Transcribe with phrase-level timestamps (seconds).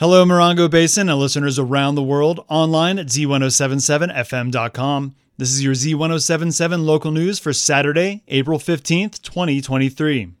[0.00, 5.14] Hello, Morongo Basin and listeners around the world online at z1077fm.com.
[5.38, 10.32] This is your Z1077 local news for Saturday, April 15th, 2023.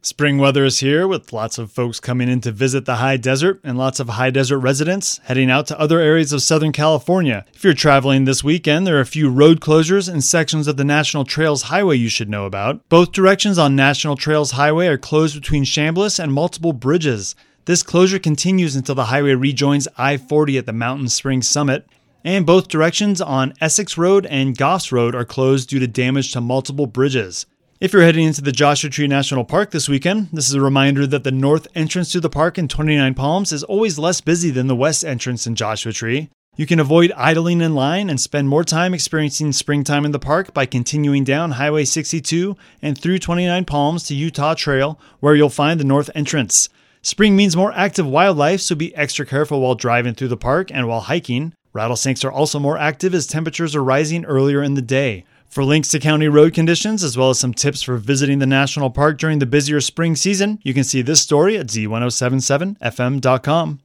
[0.00, 3.60] Spring weather is here with lots of folks coming in to visit the high desert
[3.62, 7.44] and lots of high desert residents heading out to other areas of Southern California.
[7.52, 10.84] If you're traveling this weekend, there are a few road closures and sections of the
[10.84, 12.88] National Trails Highway you should know about.
[12.88, 17.34] Both directions on National Trails Highway are closed between Chambless and multiple bridges.
[17.66, 21.86] This closure continues until the highway rejoins I 40 at the Mountain Springs Summit,
[22.22, 26.42] and both directions on Essex Road and Goffs Road are closed due to damage to
[26.42, 27.46] multiple bridges.
[27.80, 31.06] If you're heading into the Joshua Tree National Park this weekend, this is a reminder
[31.06, 34.66] that the north entrance to the park in 29 Palms is always less busy than
[34.66, 36.28] the west entrance in Joshua Tree.
[36.56, 40.52] You can avoid idling in line and spend more time experiencing springtime in the park
[40.52, 45.80] by continuing down Highway 62 and through 29 Palms to Utah Trail, where you'll find
[45.80, 46.68] the north entrance.
[47.04, 50.88] Spring means more active wildlife, so be extra careful while driving through the park and
[50.88, 51.52] while hiking.
[51.74, 55.26] Rattlesnakes are also more active as temperatures are rising earlier in the day.
[55.46, 58.88] For links to county road conditions, as well as some tips for visiting the national
[58.88, 63.80] park during the busier spring season, you can see this story at z1077fm.com.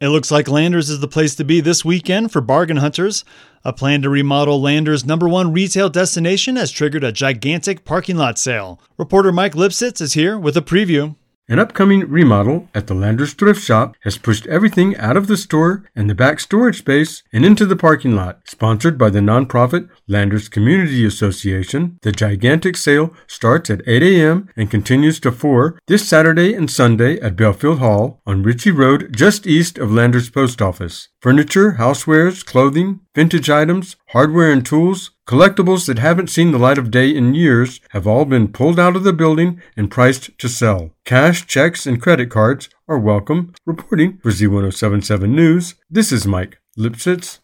[0.00, 3.24] It looks like Landers is the place to be this weekend for bargain hunters.
[3.64, 8.36] A plan to remodel Landers' number one retail destination has triggered a gigantic parking lot
[8.36, 8.80] sale.
[8.96, 11.14] Reporter Mike Lipsitz is here with a preview.
[11.50, 15.82] An upcoming remodel at the Landers Thrift Shop has pushed everything out of the store
[15.96, 18.40] and the back storage space and into the parking lot.
[18.44, 24.50] Sponsored by the nonprofit Landers Community Association, the gigantic sale starts at 8 a.m.
[24.56, 29.46] and continues to 4 this Saturday and Sunday at Belfield Hall on Reche Road, just
[29.46, 31.08] east of Landers Post Office.
[31.22, 36.88] Furniture, housewares, clothing, vintage items, hardware and tools, collectibles that haven't seen the light of
[36.88, 40.92] day in years have all been pulled out of the building and priced to sell.
[41.04, 43.52] Cash, checks, and credit cards are welcome.
[43.66, 47.40] Reporting for Z1077 News, this is Mike Lipsitz.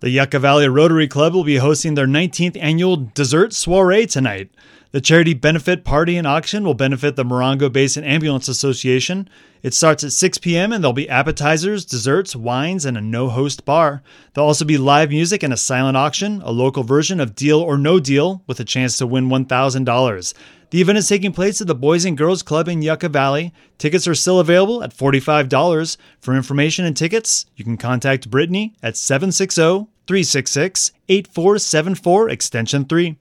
[0.00, 4.50] The Yucca Valley Rotary Club will be hosting their 19th annual dessert soiree tonight.
[4.94, 9.28] The charity benefit party and auction will benefit the Morongo Basin Ambulance Association.
[9.60, 10.72] It starts at 6 p.m.
[10.72, 14.04] and there'll be appetizers, desserts, wines, and a no host bar.
[14.32, 17.76] There'll also be live music and a silent auction, a local version of Deal or
[17.76, 20.34] No Deal with a chance to win $1,000.
[20.70, 23.52] The event is taking place at the Boys and Girls Club in Yucca Valley.
[23.78, 25.96] Tickets are still available at $45.
[26.20, 33.18] For information and tickets, you can contact Brittany at 760 366 8474 extension 3.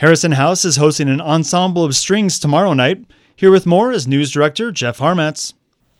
[0.00, 3.04] Harrison House is hosting an ensemble of strings tomorrow night.
[3.36, 5.52] Here with more is news director Jeff Harmatz.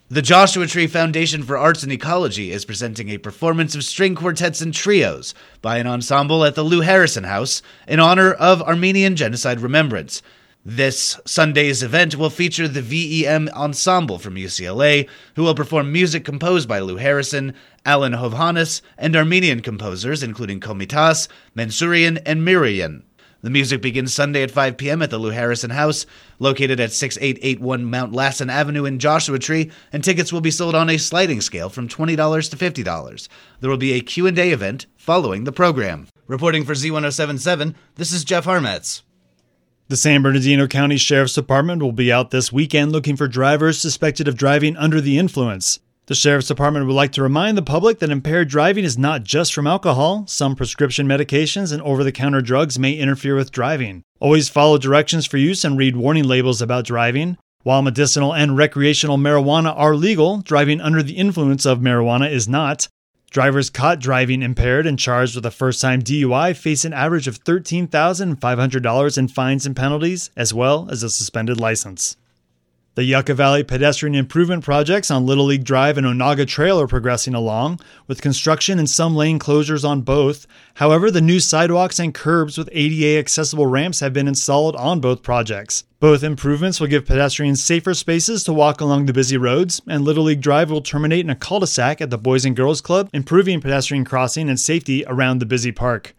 [0.09, 4.59] The Joshua Tree Foundation for Arts and Ecology is presenting a performance of string quartets
[4.59, 9.59] and trios by an ensemble at the Lou Harrison House in honor of Armenian Genocide
[9.59, 10.23] Remembrance.
[10.65, 16.67] This Sunday's event will feature the VEM Ensemble from UCLA, who will perform music composed
[16.67, 17.53] by Lou Harrison,
[17.85, 23.03] Alan Hovhaness, and Armenian composers including Komitas, Mansurian, and Mirian.
[23.41, 25.01] The music begins Sunday at 5 p.m.
[25.01, 26.05] at the Lou Harrison House,
[26.37, 30.89] located at 6881 Mount Lassen Avenue in Joshua Tree, and tickets will be sold on
[30.89, 33.27] a sliding scale from $20 to $50.
[33.59, 36.07] There will be a Q&A event following the program.
[36.27, 39.01] Reporting for Z1077, this is Jeff Harmetz.
[39.87, 44.27] The San Bernardino County Sheriff's Department will be out this weekend looking for drivers suspected
[44.27, 45.79] of driving under the influence.
[46.11, 49.53] The Sheriff's Department would like to remind the public that impaired driving is not just
[49.53, 50.25] from alcohol.
[50.27, 54.03] Some prescription medications and over the counter drugs may interfere with driving.
[54.19, 57.37] Always follow directions for use and read warning labels about driving.
[57.63, 62.89] While medicinal and recreational marijuana are legal, driving under the influence of marijuana is not.
[63.29, 67.41] Drivers caught driving impaired and charged with a first time DUI face an average of
[67.41, 72.17] $13,500 in fines and penalties, as well as a suspended license.
[72.95, 77.33] The Yucca Valley pedestrian improvement projects on Little League Drive and Onaga Trail are progressing
[77.33, 80.45] along, with construction and some lane closures on both.
[80.73, 85.23] However, the new sidewalks and curbs with ADA accessible ramps have been installed on both
[85.23, 85.85] projects.
[86.01, 90.25] Both improvements will give pedestrians safer spaces to walk along the busy roads, and Little
[90.25, 93.09] League Drive will terminate in a cul de sac at the Boys and Girls Club,
[93.13, 96.13] improving pedestrian crossing and safety around the busy park.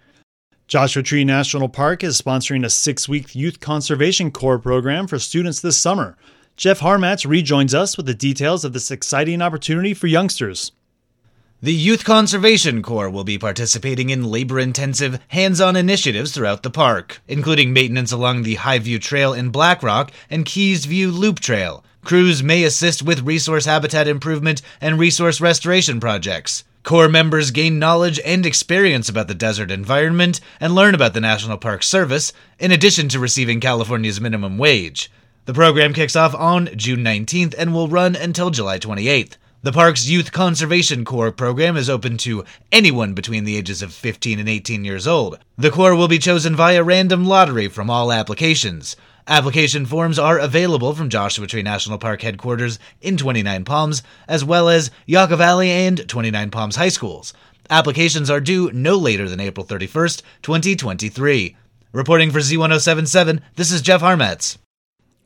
[0.68, 5.60] Joshua Tree National Park is sponsoring a six week Youth Conservation Corps program for students
[5.60, 6.16] this summer.
[6.56, 10.72] Jeff Harmatz rejoins us with the details of this exciting opportunity for youngsters.
[11.62, 16.70] The Youth Conservation Corps will be participating in labor intensive, hands on initiatives throughout the
[16.70, 21.84] park, including maintenance along the Highview Trail in Black Rock and Keys View Loop Trail.
[22.04, 26.64] Crews may assist with resource habitat improvement and resource restoration projects.
[26.82, 31.56] Corps members gain knowledge and experience about the desert environment and learn about the National
[31.56, 35.12] Park Service, in addition to receiving California's minimum wage.
[35.44, 39.38] The program kicks off on June 19th and will run until July 28th.
[39.62, 44.38] The park's Youth Conservation Corps program is open to anyone between the ages of 15
[44.38, 45.40] and 18 years old.
[45.58, 48.94] The Corps will be chosen via random lottery from all applications.
[49.26, 54.68] Application forms are available from Joshua Tree National Park headquarters in 29 Palms, as well
[54.68, 57.34] as Yucca Valley and 29 Palms High Schools.
[57.68, 61.56] Applications are due no later than April 31st, 2023.
[61.90, 64.58] Reporting for Z1077, this is Jeff Harmetz.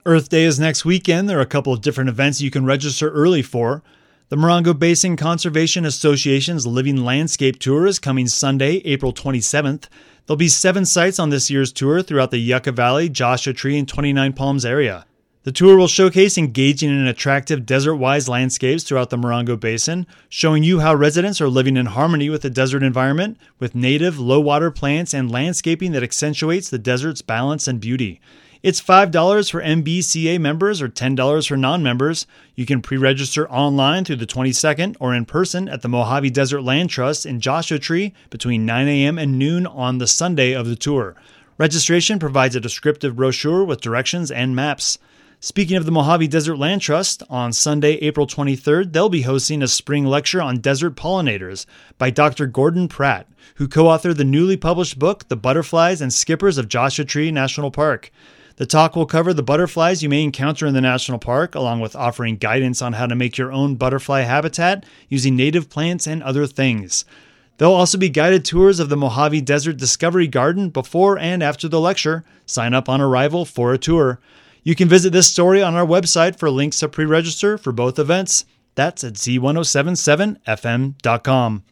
[0.06, 1.28] Earth Day is next weekend.
[1.28, 3.82] There are a couple of different events you can register early for.
[4.28, 9.88] The Morongo Basin Conservation Association's Living Landscape Tour is coming Sunday, April 27th.
[10.24, 13.88] There'll be seven sites on this year's tour throughout the Yucca Valley, Joshua Tree, and
[13.88, 15.06] 29 Palms area.
[15.42, 20.62] The tour will showcase engaging and attractive desert wise landscapes throughout the Morongo Basin, showing
[20.62, 24.70] you how residents are living in harmony with the desert environment with native, low water
[24.70, 28.20] plants and landscaping that accentuates the desert's balance and beauty.
[28.66, 32.26] It's $5 for MBCA members or $10 for non members.
[32.56, 36.62] You can pre register online through the 22nd or in person at the Mojave Desert
[36.62, 39.20] Land Trust in Joshua Tree between 9 a.m.
[39.20, 41.14] and noon on the Sunday of the tour.
[41.58, 44.98] Registration provides a descriptive brochure with directions and maps.
[45.38, 49.68] Speaking of the Mojave Desert Land Trust, on Sunday, April 23rd, they'll be hosting a
[49.68, 51.66] spring lecture on desert pollinators
[51.98, 52.46] by Dr.
[52.46, 57.04] Gordon Pratt, who co authored the newly published book, The Butterflies and Skippers of Joshua
[57.04, 58.10] Tree National Park.
[58.56, 61.94] The talk will cover the butterflies you may encounter in the national park, along with
[61.94, 66.46] offering guidance on how to make your own butterfly habitat using native plants and other
[66.46, 67.04] things.
[67.58, 71.80] There'll also be guided tours of the Mojave Desert Discovery Garden before and after the
[71.80, 72.24] lecture.
[72.46, 74.20] Sign up on arrival for a tour.
[74.62, 77.98] You can visit this story on our website for links to pre register for both
[77.98, 78.46] events.
[78.74, 81.62] That's at z1077fm.com.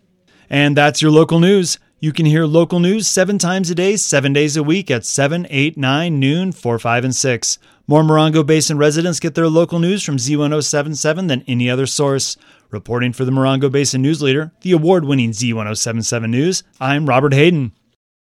[0.51, 1.79] And that's your local news.
[2.05, 5.47] You can hear local news seven times a day, seven days a week at 7,
[5.49, 7.59] 8, 9, noon, 4, 5, and 6.
[7.87, 12.37] More Morongo Basin residents get their local news from Z1077 than any other source.
[12.71, 17.73] Reporting for the Morongo Basin News Leader, the award winning Z1077 News, I'm Robert Hayden.